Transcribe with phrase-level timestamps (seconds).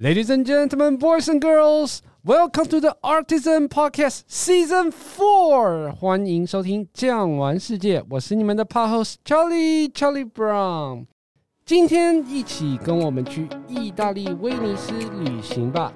[0.00, 5.92] Ladies and gentlemen, boys and girls, welcome to the Artisan Podcast Season Four。
[5.92, 11.06] 欢迎收听《酱玩世界》，我是你们的 Pod host Charlie Charlie Brown。
[11.64, 15.92] 今天一起跟我们去意大利威尼斯旅行吧。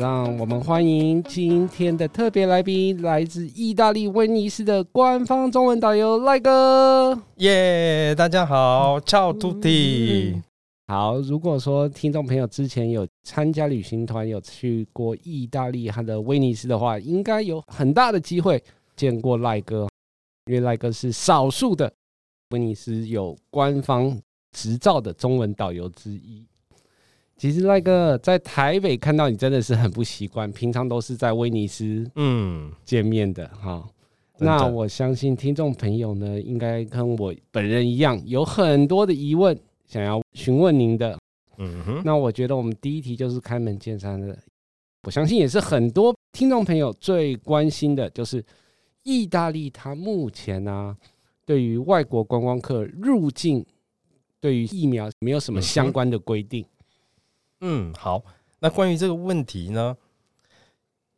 [0.00, 7.20] 让我们欢迎今天的特别来宾，来自意大利威尼斯的官方中文导游赖哥。
[7.36, 10.40] 耶，大家好，Ciao tutti。
[10.86, 18.62] 好，如果说听众朋友之前有参加旅行团，有去过意大利和的威尼斯的话，应该有很大的机会
[18.96, 19.86] 见过赖哥，
[20.46, 21.92] 因为赖哥是少数的
[22.52, 24.18] 威尼斯有官方
[24.52, 26.42] 执照的中文导游之一。
[27.40, 33.82] 其实赖哥在台北看到你真的是很不习惯，平常都是在威尼斯嗯见面的哈。
[34.36, 41.18] 那我相信听众朋友呢，应该跟我本人一样，有很多的疑问想要询问您的。
[41.56, 44.36] 嗯哼，那我觉得我们第一题就是开门见山的，
[45.04, 48.44] 我相信也是很多听众朋友最关心的，就是
[49.02, 50.96] 意大利它目前呢、啊，
[51.46, 53.64] 对于外国观光客入境，
[54.42, 56.62] 对于疫苗没有什么相关的规定。
[56.62, 56.66] 嗯，
[57.60, 58.22] 嗯好。
[58.60, 59.96] 那关于这个问题呢，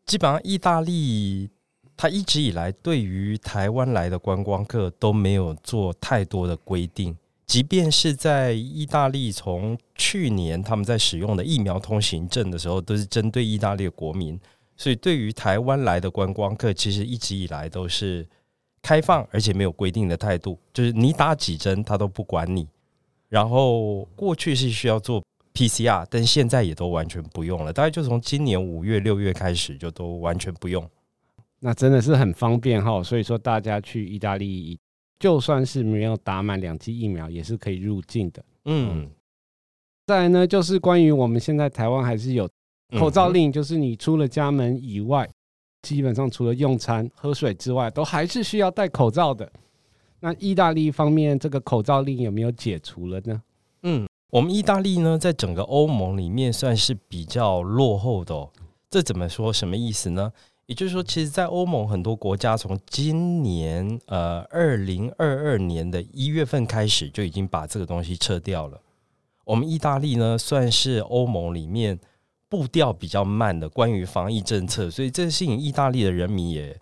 [0.07, 1.51] 基本上意大利
[1.97, 14.41] 它一直以来对于台湾来的观光客都没有做太多的规定，即便是在意大利从去年他们在使用的疫苗通行证的时候，都是针对意大利的国民，
[14.77, 18.25] 所以对于台湾来的观光客，其实一直以来都是
[18.81, 22.69] 开放而且没有规定的态度，就是你打几针他都不管你。
[23.29, 25.21] 然后过去是需要做。
[25.55, 27.73] PCR，但现在也都完全不用了。
[27.73, 30.89] 大概就从今年五月、六月开始，就都完全不用。
[31.61, 33.03] 那真的是很方便哈。
[33.03, 34.79] 所以说，大家去意大利，
[35.19, 38.45] 就算是没有打满两剂疫苗，也是可以入境的。
[38.65, 39.11] 嗯。
[40.07, 42.49] 再来呢，就是关于我们现在台湾还是有
[42.99, 45.29] 口罩令，就是你出了家门以外，
[45.83, 49.51] 基本上除了用餐、喝水之外，都还是需要戴口罩的。
[50.19, 53.43] 那意大利方面，这个口罩令有没有解除了呢？
[53.83, 54.09] 嗯。
[54.33, 58.49] 我们意大利呢，在整个欧盟里面算是比较落后的。
[58.89, 59.53] 这怎么说？
[59.53, 60.33] 什么意思呢？
[60.65, 68.81] 也就是说，其实，在欧盟很多国家，从今年呃二零二二年的一月份开始，就已经把这个东西撤掉了。
[69.45, 72.01] 我们意大利呢，算是欧盟里面
[72.49, 76.75] 步调比较慢的关于防疫政策，所以这个事情，意大利的人民也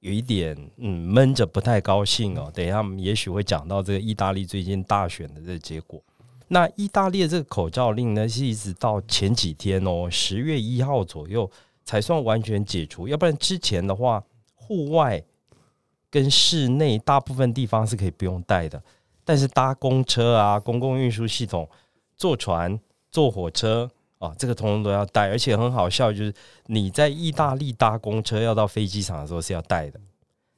[0.00, 2.52] 有一点嗯闷着，不太高兴哦。
[2.54, 6.02] 等一下，我们也许会讲到这个意大利最近大选的这个结果。
[6.50, 11.50] 那意大利的这个口罩令呢，是一直到前几天哦，十月一号左右
[11.84, 13.06] 才算完全解除。
[13.06, 15.22] 要不然之前的话，户外
[16.10, 18.82] 跟室内大部分地方是可以不用戴的，
[19.24, 21.68] 但是搭公车啊、公共运输系统、
[22.16, 22.80] 坐船、
[23.10, 25.28] 坐火车啊，这个通通都要戴。
[25.28, 26.34] 而且很好笑，就是
[26.64, 30.00] 你在意大利搭公车要到飞机场的时候是要戴的，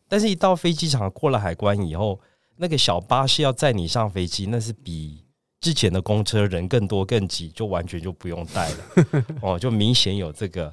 [0.09, 2.21] 但是一到飞机场过了海关以后，
[2.59, 5.25] 那个小巴士要载你上飞机，那是比。
[5.61, 10.73] 之前的公车人更多更挤，就完全就不用带了 哦，就明显有这个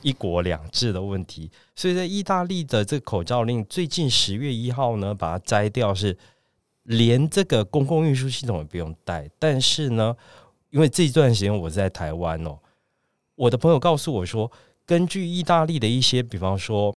[0.00, 1.50] 一国两制的问题。
[1.76, 6.16] 所以在意大利的这个口罩令，最近十月一号呢，把它摘掉，是
[6.84, 9.28] 连这个公共运输系统也不用带。
[9.38, 10.16] 但是呢，
[10.70, 12.58] 因为这一段时间我在台湾哦，
[13.34, 14.50] 我的朋友告诉我说，
[14.86, 16.96] 根据意大利的一些，比方说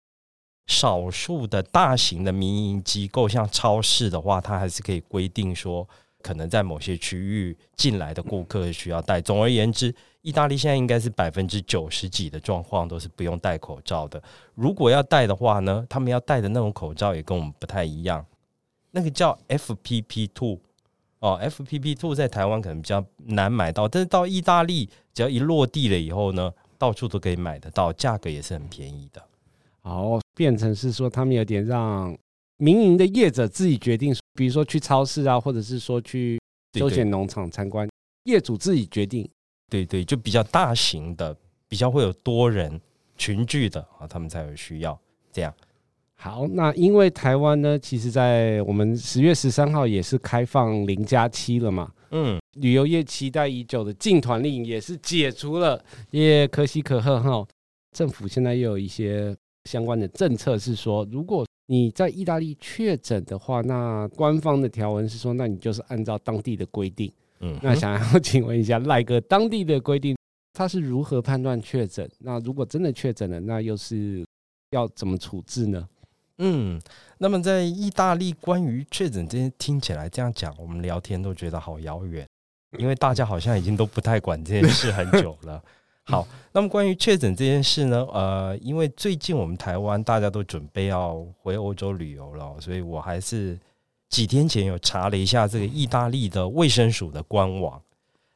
[0.68, 5.88] 少数的大型的民营机构，像超市的话，它还是可以规定说。
[6.24, 9.20] 可能在某些区域进来的顾客需要戴。
[9.20, 14.22] 总而言之，意大利现在应该是百分之九十几的状况都是不用戴口罩的。
[14.54, 18.24] 如果要戴的话呢，他们要戴的那种口罩也跟我们不太一样，
[18.90, 20.58] 那个叫 FPP two
[21.18, 29.22] 哦，FPP two 在台湾可能比较难买到，但是到意大利只要一落地了以后呢，到处都可以买得到，价格也是很便宜的。
[29.82, 32.16] 好，变成是说他们有点让。
[32.56, 36.38] 民营的业者自己决定，比如说去超市啊，或者是说去
[36.78, 37.88] 休闲农场参观，
[38.24, 39.28] 业主自己决定。
[39.70, 41.36] 对对，就比较大型的，
[41.68, 42.80] 比较会有多人
[43.16, 44.98] 群聚的啊，他们才有需要
[45.32, 45.52] 这样。
[46.16, 57.46] 好，那因为台湾呢，其实在我们十月十三号也是开放零加七了嘛，嗯，旅游业期待已久的禁团令也是解除了，也可喜可贺哈。
[57.92, 67.10] 政府现在又有一些相关的政策是说，如果你在意大利确诊的话，那官方的条文是说，那你就是按照当地的规定。
[67.40, 70.16] 嗯，那想要 请问一下赖哥，当地的规定
[70.52, 72.08] 他是如何判断确诊？
[72.18, 74.24] 那如果真的确诊了，那又是
[74.70, 75.88] 要怎么处置呢？
[76.38, 76.80] 嗯，
[77.18, 82.26] 那么在意大利，关于确诊这些，听起来这样讲，我们聊天都觉得好遥远，
[82.78, 85.62] 因为大家好像已经都不太管这件事很久了。
[86.06, 93.58] 好，那么关于确诊这件事呢，呃，因为最近我们台湾大家都准备要回欧洲旅游了，所以我还是
[94.10, 97.80] 几天前有查了一下这个意大利的卫生署的官网。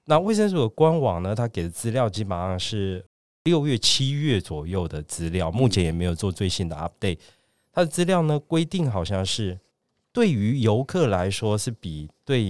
[0.06, 3.04] 那卫生署的官网呢，它给的资料基本上是
[3.44, 7.18] 六月、七月左右的资料，目前也没有做最新的 update。
[7.70, 9.60] 它的资料呢，规定好像是
[10.10, 12.42] 对于游客来说是比对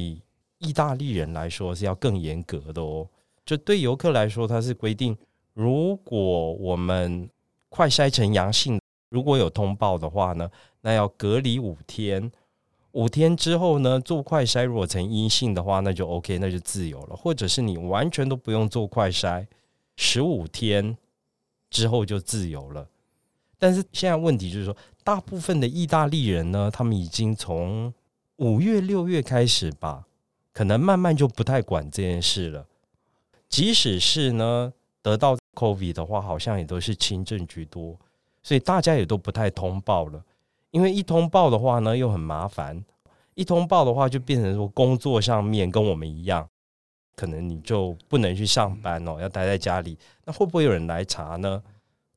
[0.58, 3.08] 意大利人来说是要更严格的哦。
[3.48, 5.16] 就对游客来说，它是规定，
[5.54, 7.30] 如果我们
[7.70, 8.78] 快筛成阳性，
[9.08, 10.50] 如果有通报的话呢，
[10.82, 12.30] 那要隔离五天。
[12.92, 17.16] 五天之后呢，做快筛如果成阴性的话，那就 OK，那就自由了。
[17.16, 19.46] 或者是你完全都不用做快筛，
[19.96, 20.98] 十五天
[21.70, 22.86] 之后就自由了。
[23.58, 27.94] 但是现在问题就是说，大部分的意大利人呢，他们已经从
[28.36, 30.04] 五月、六月开始吧，
[30.52, 32.66] 可能慢慢就不太管这件事了。
[33.48, 34.72] 即使是呢
[35.02, 37.98] 得到 COVID 的话，好像也都是轻症居多，
[38.42, 40.22] 所以大家也都不太通报了。
[40.70, 42.84] 因为一通报的话呢，又很麻烦。
[43.34, 46.46] 一通报的话，就变成说工作上面跟我们一样，
[47.16, 49.96] 可能你就不能去上班哦，要待在家里。
[50.24, 51.62] 那会不会有人来查呢？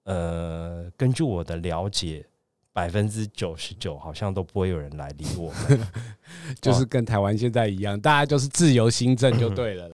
[0.03, 2.25] 呃，根据我的了解，
[2.73, 5.87] 百分之九十九好像都不会有人来理我们，
[6.59, 9.91] 就是跟台湾现在一样，大家就是自由新政就对了。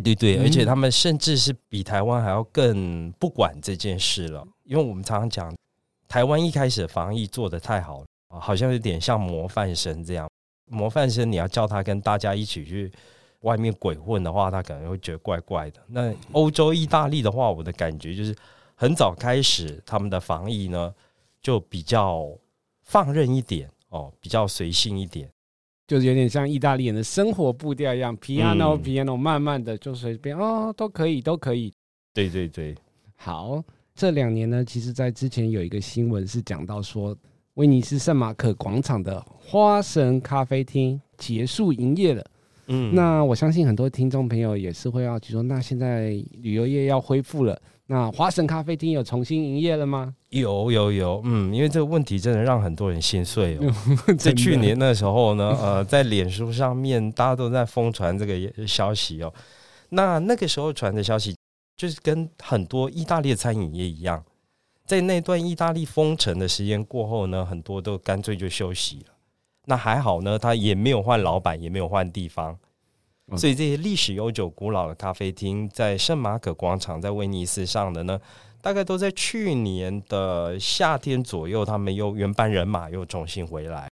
[0.00, 5.54] 对对对，而且他们甚至是比台湾还要更不管这件事了，因为我们常常讲，
[6.08, 8.06] 台湾一开始的防疫做的太好了，
[8.40, 10.28] 好像有点像模范生这样。
[10.70, 12.90] 模范生你要叫他跟大家一起去
[13.40, 15.80] 外面鬼混的话，他可能会觉得怪怪的。
[15.88, 18.34] 那欧洲意大利的话，我的感觉就是。
[18.74, 20.92] 很早开始，他们的防疫呢
[21.40, 22.28] 就比较
[22.82, 25.30] 放任一点哦，比较随性一点，
[25.92, 31.70] 就是有点像意大利人的生活步调一样，piano piano，慢慢的就随便哦，都可以，都可以。
[32.14, 32.74] 对对对，
[33.14, 33.62] 好，
[33.94, 37.14] 这两年呢，其实在之前有一个新闻是讲到说，
[37.56, 42.24] 威尼斯圣马可广场的花神咖啡厅结束营业了。
[42.68, 47.60] 嗯，那我相信很多听众朋友也是会要去说，那现在旅游业要恢复了。
[47.92, 50.14] 那华神咖啡厅有重新营业了吗？
[50.30, 53.70] 有有有，嗯，因为这个问题真的让很多人心碎哦。
[54.16, 59.30] 在去年的时候呢，呃，在脸书上面大家都在疯传这个消息哦。
[59.90, 61.36] 那那个时候传的消息，
[61.76, 64.24] 就是跟很多意大利的餐饮业一样，
[64.86, 69.12] 在那段意大利封城的时间过后呢，很多都干脆就休息了。
[69.66, 72.56] 那还好呢，他也没有换老板，也没有换地方。
[73.36, 78.20] 所以这些历史悠久、古老的咖啡厅，在圣马可广场，在威尼斯上的呢，
[78.60, 83.88] 大概都在去年的夏天左右，他们又原班人马又重新回来，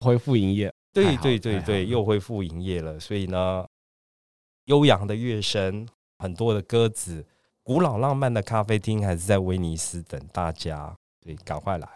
[0.00, 0.72] 恢复营业。
[0.92, 3.00] 对对对对，又恢复营业了。
[3.00, 3.66] 所以呢，
[4.66, 5.88] 悠扬的乐声，
[6.18, 7.26] 很多的鸽子，
[7.64, 10.94] 古老浪漫的咖啡厅，还是在威尼斯等大家。
[11.20, 11.88] 对，赶快来。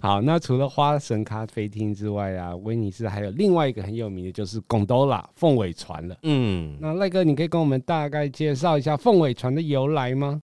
[0.00, 6.16] 好，那除了花神咖啡厅之外啊，威尼斯还有另外一个很有名的，就是贡多拉凤尾船了。
[6.22, 10.40] 嗯，那赖哥，你可以跟我们大概介绍一下凤尾船的由来吗？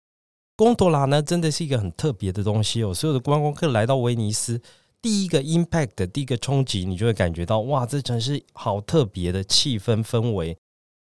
[0.57, 2.93] 贡多拉呢，真的是一个很特别的东西哦。
[2.93, 4.61] 所有的观光客来到威尼斯，
[5.01, 10.57] 第一个 impact，第一个冲击，你就会感觉到哇，这城市好特别的气氛氛围，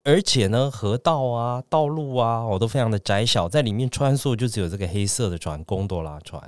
[0.04, 6.42] 而且呢，河道啊、道路啊，我，都非常的窄小，在里面穿梭就只有这个黑色的船——贡多拉船。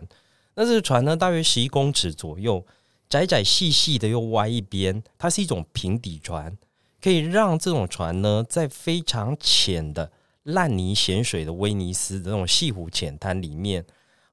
[0.61, 2.63] 那这个船呢，大约十一公尺左右，
[3.09, 6.55] 窄窄细细的又歪一边，它是一种平底船，
[7.01, 10.13] 可以让这种船呢，在非常浅的
[10.43, 13.83] 烂泥咸水的威尼斯的那种细湖浅滩里面，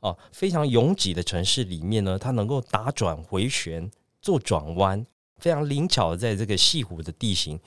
[0.02, 3.90] 哦，非常拥挤的城市里面呢，它能够打转回旋
[4.22, 5.06] 做转弯，
[5.38, 7.58] 非常灵巧的在这个细湖的地形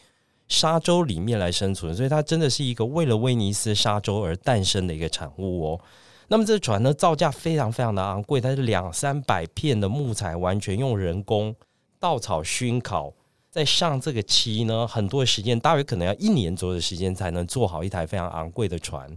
[0.48, 5.80] 沙洲里面来生存，所以它真的是一个为了威尼斯沙洲而诞生的一个产物哦。
[6.32, 11.52] 那么这船呢，造价非常非常的昂贵，它是两三百片的木材，完全用人工
[11.98, 13.12] 稻草熏烤，
[13.50, 19.10] 再上这个漆呢，很多的时间，大约可能要一年左右的时间才能做好一台非常昂贵的船。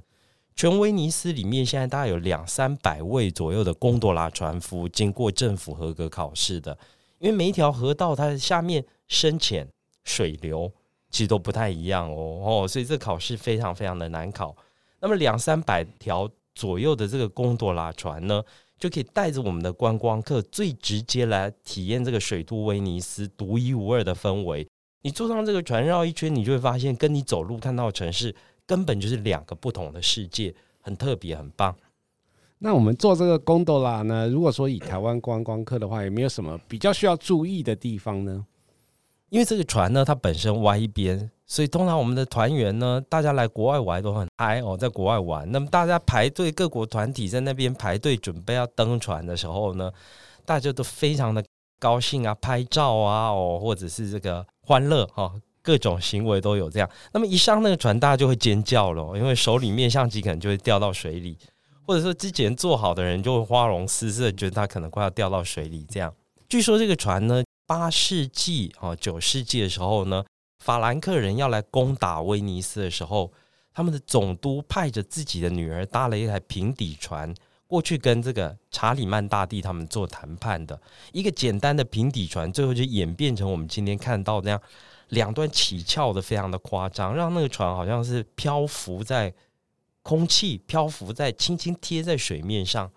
[0.55, 6.75] 全威尼斯里面现在大概有两三百位左右的贡多拉船夫，经过政府合格考试的，
[7.19, 9.67] 因为每一条河道它的下面深浅、
[10.03, 10.71] 水流
[11.11, 14.55] 其实都不太一样哦哦，所以这考试非常非常的难考。
[14.99, 16.27] 那么两三百条。
[16.55, 18.43] 左右的这个贡多拉船呢，
[18.77, 24.67] 就可以带着我们的观光客最直接来体验这个水都威尼斯独一无二的氛围。
[25.01, 28.33] 你坐上这个船绕一圈，你就会发现跟你走路看到的城市
[28.65, 31.75] 根本就是两个不同的世界，很特别，很棒。
[32.59, 34.29] 那我们坐这个贡多拉呢？
[34.29, 38.45] 如果说以台湾观光客的话，有没有什么比较需要注意的地方呢？
[39.33, 45.51] 因为这个船呢，它本身歪一边，所以通常我们的团员呢，大家来国外玩都很嗨哦，在国外玩。
[45.51, 49.91] 那么大家排队，各国团体在那边排队准备要登船的时候呢，
[50.45, 51.43] 大家都非常的
[51.79, 56.87] 高兴啊，拍照啊，哦，或者是这个欢乐哈、哦，各种行为都有这样。
[57.11, 61.35] 那么一上那个船，大家就会尖叫了，因为手里面相机可能就会掉到水里，
[61.87, 66.13] 或者说之前坐好的人就会花容失色，觉得他可能快要掉到水里这样。
[66.47, 67.43] 据说这个船呢。
[67.65, 70.23] 八世纪啊，九世纪的时候呢，
[70.59, 73.31] 法兰克人要来攻打威尼斯的时候，
[73.73, 77.33] 他们的总督派着自己的女儿搭了一台平底船
[77.65, 80.79] 过去跟这个查理曼大帝他们做谈判的。
[81.11, 84.61] 一个简单的平底船，最后就演变成我们今天看到那样
[85.09, 89.33] 两端起翘的，非常的夸张，让那个船好像是漂浮在
[90.01, 92.91] 空气，漂浮在轻轻贴在水面上，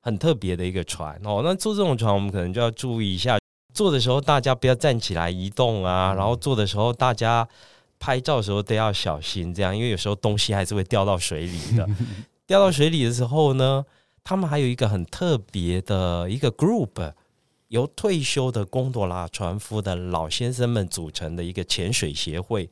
[0.00, 1.42] 很特别的一个船哦。
[1.44, 3.36] 那坐这种船，我们可能就要注意一下。
[3.74, 6.14] 坐的时候，大家不要站起来移动啊。
[6.14, 7.46] 然后做的时候，大家
[7.98, 11.86] 拍照的时候都要小心，这样，因为有时候东西还是会掉到水里的。
[12.46, 13.84] 掉到水里的时候呢，
[14.22, 17.12] 他们还有一个很特别的一个 group，
[17.68, 22.70] 由退休的贡多拉船夫的老先生们组成的一个潜水协会。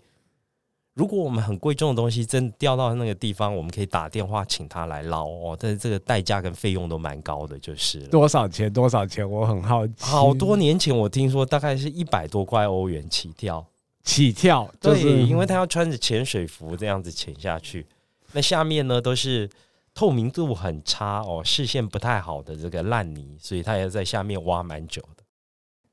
[0.95, 5.57] 如果我们很贵重的东西真的掉到那个地方，我们可以打电话请他来捞哦。
[5.59, 8.71] 但是这个代价跟费用都蛮高的，就是多少钱？
[8.71, 9.29] 多少钱？
[9.29, 9.95] 我很好奇。
[9.99, 13.65] 好多年前我听说大概是一百多块欧元起跳，
[14.05, 14.71] 起跳。
[14.81, 17.87] 就是、对，因为他要穿着潜水服这样子潜下去，
[18.33, 19.49] 那下面呢都是
[19.95, 25.22] 透明度很差哦，视线不太好的这个烂泥，所以他要在下面挖蛮久的。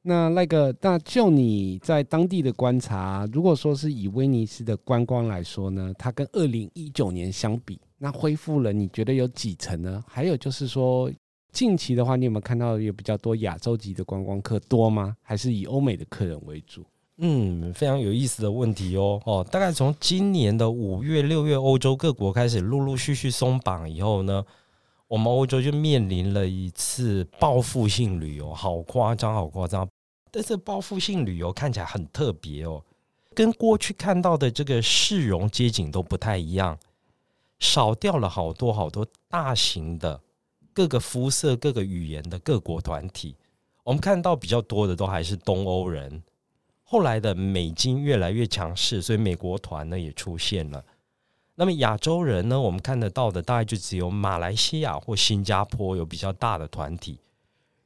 [0.02, 10.02] 那那个，那就你在当地的观察，如果说是以威尼斯的观光来说呢，它跟二零一九年相比，那恢复了，你觉得有几成呢？
[10.08, 11.12] 还有就是说，
[11.52, 15.16] 近期的话，你有没有看到有比较多亚洲籍的观光客多吗？
[15.22, 16.86] 还是以欧美的客人为主？
[17.18, 19.22] 嗯，非常有意思的问题哦。
[19.26, 24.42] 哦，大概从今年的五月、六月，欧洲各国开始陆陆续续松绑以后呢，
[25.10, 29.90] 我们欧洲就面临了一次报复性旅游，好夸张，好夸张。
[30.30, 32.86] 但是报复性旅游看起来很特别哦，
[33.34, 36.78] 跟过去看到的这个市容街景都不太一样，
[37.58, 40.22] 少掉了好多好多大型的
[40.74, 43.36] 各个肤色、各个语言的各国团体。
[43.84, 46.22] 我们看到比较多的都还是东欧人。
[46.84, 50.86] 后来的美金越来越强势，所以美国团呢也出现了。
[51.60, 57.20] 那么亚洲人呢，我们看得到的大概就只有马来西亚或新加坡有比较大的团体，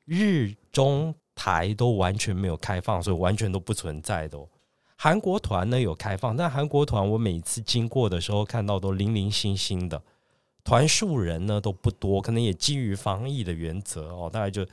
[0.06, 4.48] 日中台都完全没有开放，所以完全都不存在的哦。
[4.96, 10.00] 韩国团呢有开放，但韩国团我每次经过的时候看到都零零星星的，
[10.63, 14.63] 团数人呢都不多，可能也基于防疫的原则哦，大概就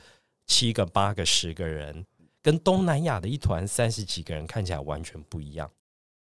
[0.45, 2.05] 七个、八个、十个人，
[2.43, 5.67] 跟东南亚的一团三十几个人看起来完全不一样。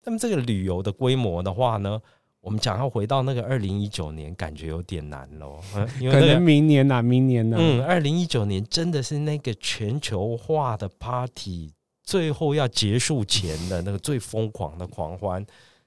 [0.03, 2.01] 那么这个旅游的规模的话呢，
[2.43, 5.61] 我们讲要回到那个二零一九年，感觉有点难喽。
[5.97, 7.59] 因为、那个、可能明年呐、啊，明年呢、啊？
[7.63, 11.71] 嗯，二零一九年真的是那个全球化的 party
[12.03, 15.43] 最后要结束前的那个最疯狂的狂欢。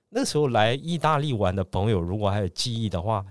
[0.08, 3.22] 那时候来意大利玩的朋友，如果还有记忆的话，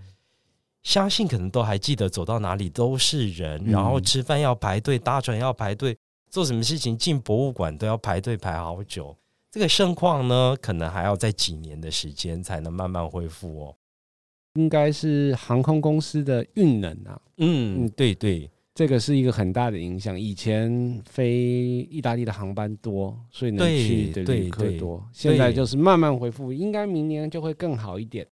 [0.84, 5.98] 相信可能都还记得，走到哪里都是人，然后吃饭要排队，搭船要排队，
[6.29, 9.17] 做什么事情进博物馆都要排队排好久。
[9.56, 13.76] 这个盛况呢，可能还要在几年的时间才能慢慢恢复哦。
[14.56, 20.20] 应该是航空公司的运能啊，嗯，对对，这个是一个很大的影响。
[20.20, 25.02] 以前飞意大利的航班多，所以能去的旅客多。
[25.14, 28.28] 现在就是慢慢恢复，应该明年就会更好一点。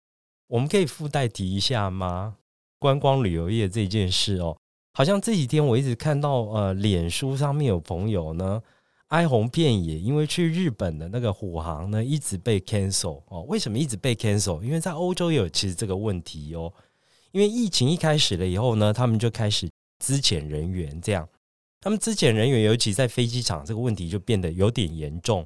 [0.47, 2.37] 我们可以附带提一下吗？
[2.79, 4.55] 观光旅游业这件事哦，
[4.93, 8.61] 好像这几天我一直看到呃，脸书上面有朋友呢。
[9.09, 13.43] 哀鸿遍野，因为去日本的那个虎航呢，一直被 cancel 哦。
[13.47, 14.61] 为什么一直被 cancel？
[14.61, 16.71] 因为在欧洲也有其实这个问题哦。
[17.31, 21.27] 因为疫情一开始了以后呢，他们就开始资遣人员，这样
[21.81, 25.45] 他们资遣人员，尤其在飞机场，这个问题就变得有点严重。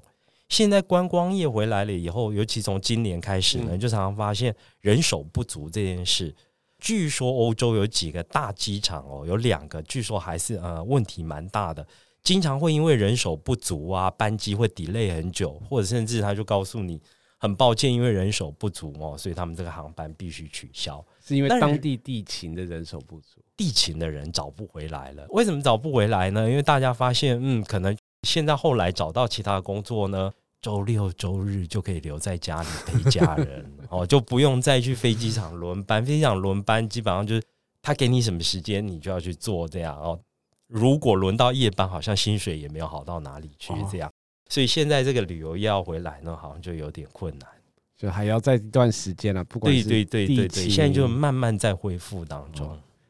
[0.50, 6.36] 现在观光业回来了以后，尤其从今年开始呢，就常常发现人手不足这件事。
[6.80, 11.88] 据说欧洲有几个大机场哦，有两个，据说还是呃问题蛮大的。
[12.24, 17.02] 经常会因为人手不足啊，班机会 delay 很久，或者甚至他就告诉你
[17.38, 21.04] 很抱歉，因为人手不足哦，所以他们这个航班必须取消。
[21.22, 25.26] 是因为当地地勤的人手不足，地勤的人找不回来了。
[25.30, 26.50] 为什么找不回来呢？
[26.50, 36.06] 因为大家发现，嗯，可能现在后来找到其他的工作呢，周六周日就可以留在家里陪家人 哦，就不用再去飞机场轮班。
[36.06, 37.44] 飞机场轮班基本上就是
[37.82, 40.18] 他给你什么时间，你就要去做这样哦。
[40.68, 44.10] 如果轮到夜班，好像薪水也没有好到哪里去这样。
[44.10, 44.14] 哦、
[44.50, 47.50] 所以现在这个旅游要回来呢，好像就有点困难，
[47.98, 49.44] 就还要再一段时间了、啊。
[49.44, 52.68] 不管是对对对对对，现在就慢慢在恢复当中。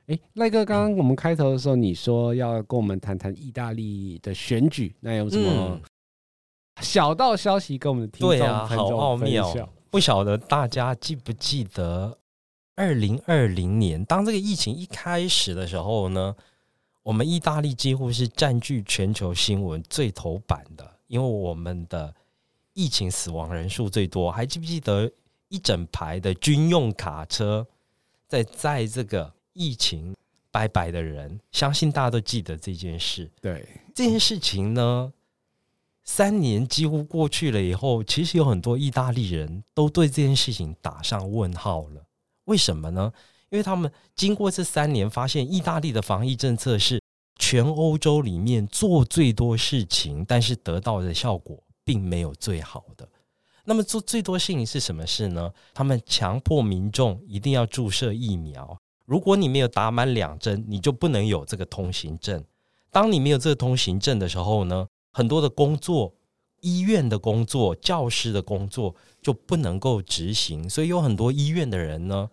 [0.08, 5.80] 哎、哦，赖哥，刚刚我们开头的时候，你说要跟我们谈谈意大利的选举，那有什么
[6.82, 12.18] 小道消息跟我们的听众、对啊、好奥妙，不晓得大家记不记得？
[12.76, 16.36] 二零二零年，当这个疫情一开始的时候呢，
[17.04, 22.14] 我们意大利几乎是占据全球新闻最头版的，因为我们的
[22.74, 24.32] 疫情死亡人数最多。
[24.32, 25.12] 还记不记得
[25.50, 27.68] 一整排的军用卡车
[28.28, 30.16] 在载这个疫情
[30.50, 31.38] 拜拜的人？
[31.52, 33.30] 相信大家都记得这件事。
[33.42, 35.12] 对这件事情呢，
[36.06, 42.06] 三年几乎过去了以后，其实有很多意大利人都对这件事情打上问号了。
[42.46, 43.12] 为什么呢？
[43.54, 47.00] 因为他们经过这三年，发现意大利的防疫政策是
[47.38, 53.08] 全欧洲里面做最多事情，但是得到的效果并没有最好的。
[53.66, 55.54] 那么做最多事情是什么事呢？
[55.72, 58.76] 他们强迫民众一定要注射疫苗。
[59.06, 62.44] 如果你没有打满两针，你就不能有这个通行证。
[62.90, 66.16] 当你没有这个通行证的时候呢，很多的工作。
[66.66, 72.30] 医院的工作、教师的工作就不能够执行，所以有很多医院的人呢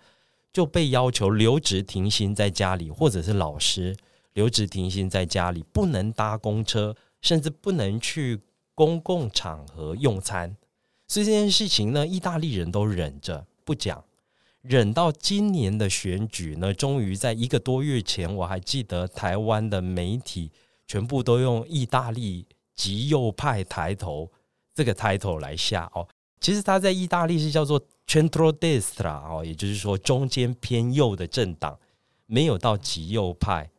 [0.52, 3.96] 就被要求留职停薪在家里，或者是老师
[4.32, 8.40] 留职停薪在家里，不能搭公车，甚至不能去
[8.74, 10.56] 公共场合用餐。
[11.08, 14.04] 所以这件事情呢，意大利人都忍着不讲，
[14.62, 20.50] 忍到今年的选举呢，终于在一个多月前，我还记得台湾的媒体
[20.86, 22.46] 全部都用意大利。
[22.76, 24.30] 极右派抬头
[24.74, 26.08] 这个抬头来下哦，
[26.40, 31.78] 其实他在意大利是叫做 centrodestra 哦，也就是说中间偏右的政党，
[32.26, 33.70] 没有到极右派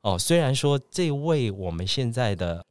[0.00, 0.18] 哦。
[0.18, 2.64] 虽然说这位我们现在的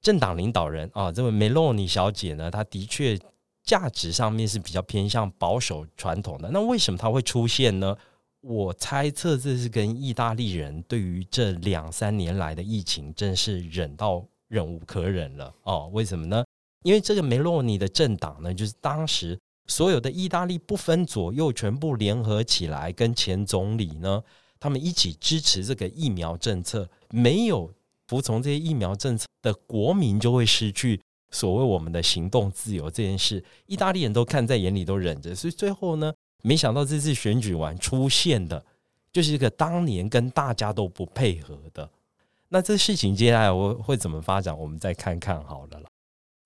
[0.00, 3.18] 政党领导人啊，这位梅洛尼小姐呢，她的确
[3.62, 6.48] 价值上面是比较偏向保守传统的。
[6.50, 7.96] 那为什么她会出现呢？
[8.40, 14.24] 我猜测这是跟意大利人对于这两三年来的疫情真是忍到。
[14.48, 15.90] 忍无可忍了哦？
[15.92, 16.44] 为什么呢？
[16.86, 24.22] 因为这个梅洛尼的政党呢，就是当时所有的意大利不分左右，全部联合起来，跟前总理呢，
[24.60, 26.88] 他们一起支持这个疫苗政策。
[27.10, 27.74] 没有
[28.06, 31.00] 服从这些疫苗政策的国民，就会失去
[31.32, 33.42] 所谓我们的行动自由这件事。
[33.66, 35.34] 意大利人都看在眼里，都忍着。
[35.34, 38.64] 所以最后呢，没想到这次选举完出现的，
[39.12, 41.90] 就是一个当年跟大家都不配合的。
[42.50, 44.56] 那这事情接下来我会怎么发展？
[44.56, 45.90] 我们再看看好了啦。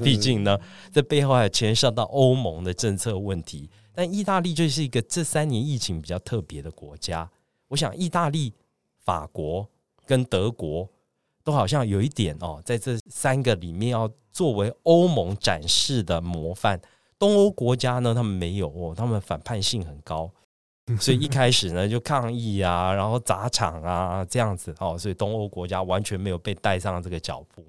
[0.03, 0.59] 毕竟呢，
[0.93, 3.69] 这背后还牵涉到欧盟的政策问题。
[3.93, 7.29] 但意大利就是一个这三年疫情比较特别的国家。
[7.69, 8.53] 我想，意大利、
[9.05, 9.69] 法国
[10.07, 10.89] 跟德国
[11.45, 16.81] 都好像有一点哦，在这三个里面要作为欧盟展示的模范。
[17.19, 20.31] 东欧国家呢，他们没有哦，他们反叛性很高。
[20.99, 24.97] 所以一开始呢，就抗议啊，然后砸场啊，这样子哦。
[24.99, 27.63] 所以东欧国家完全没有被带上这个脚步。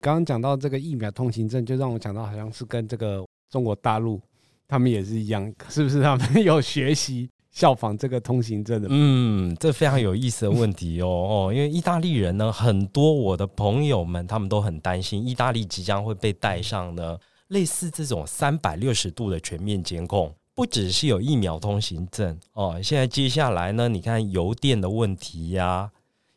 [0.00, 4.20] 刚刚讲到这个疫苗通行证，就让我想到好像是跟这个中国大陆
[4.66, 6.02] 他们也是一样，是不是？
[6.02, 8.88] 他们有学习效仿这个通行证的？
[8.90, 20.32] 嗯，这非常有意思的问题哦哦，因为意大利人呢，很多我的朋友们他们都很担心，意大利即将会被带上呢类似这种三百六十度的全面监控。
[20.54, 25.90] 不只是有疫苗通行证哦，现在接下来呢，你看油电的问题呀、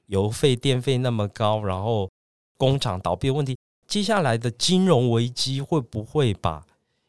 [0.08, 2.08] 油费电费那么高，然后
[2.62, 6.64] 工厂倒闭的问题，接下来的金融危机会不会把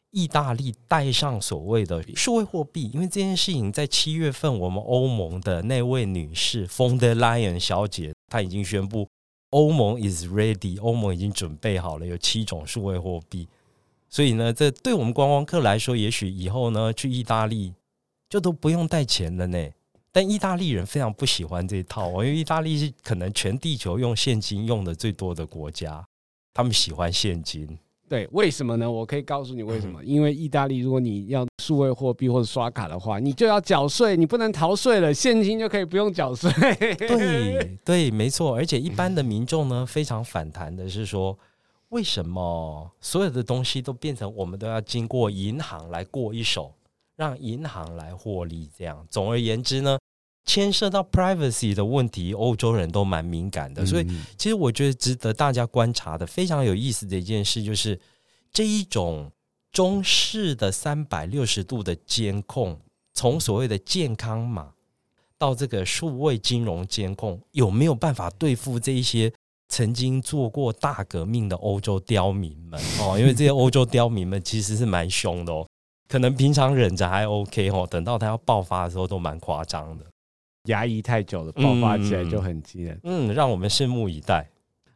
[0.09, 2.89] 意大利带上所谓的数位货币？
[2.91, 9.07] 因为这件事情在七月份，我们欧盟的那位女士冯德莱恩小姐，她已经宣布
[9.51, 13.47] 欧盟 is ready，欧盟已经准备好了，有七种数位货币。
[14.09, 17.75] 所以呢，这对我们观光客来说，也许以后呢去意大利
[18.27, 19.69] 就都不用带钱了呢。
[20.13, 26.05] 但意大利人非常不喜欢这一套，因为意大利是可能全地球用现金用的最多的国家，
[26.53, 27.67] 他们喜欢现金。
[28.07, 28.89] 对，为什么呢？
[28.89, 30.03] 我可以告诉你为什么。
[30.03, 35.13] 因为意大利，如果你要数位货币或者刷卡的话，你就要缴税，你不能逃税了。
[35.13, 36.51] 现金就可以不用缴税。
[36.95, 38.55] 对对，没错。
[38.55, 41.37] 而且一般的民众呢，非常反弹的是说。
[41.89, 46.73] 为什么所有的东西都变成我们都要经过银行来过一手，
[47.15, 48.67] 让银行来获利？
[48.75, 49.99] 这样，总而言之呢，
[50.45, 53.85] 牵涉到 privacy 的问题，欧洲人都蛮敏感的。
[53.85, 57.99] 所以，其实我觉得值得大家观察的非常有意思的一件事，就是
[58.51, 59.31] 这一种
[59.71, 62.79] 中式的三百六十度的监控，
[63.13, 64.73] 从所谓的健康码
[65.37, 69.33] 到这个数位金融监控有没有办法对付这一些
[69.69, 73.17] 曾经做过大革命的欧洲刁民们 哦？
[73.17, 75.67] 因为这些欧洲刁民们其实是蛮凶的哦，
[76.07, 80.05] 可能平常忍着还 OK 哦，等到他要爆发的时候都蛮夸张的，
[80.65, 82.99] 压抑太久了，爆发起来就很惊人。
[83.03, 84.47] 嗯，让我们拭目以待。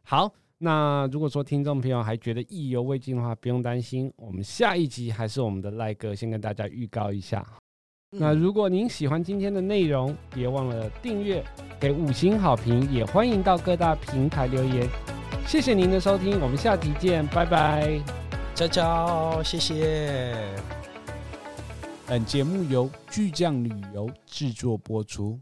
[0.02, 7.46] 好，那如果说听众朋友还觉得意犹未尽的话，不用担心，我们下一集还是我们的赖哥先跟大家预告一下。
[8.10, 11.44] 那如果您喜欢今天的内容，别忘了订阅、
[11.78, 14.88] 给五星好评，也欢迎到各大平台留言。
[15.46, 18.00] 谢谢您的收听，我们下集见，拜拜，
[18.54, 20.34] 娇娇，谢谢。
[22.06, 25.38] 本节目由巨匠旅游制作播出。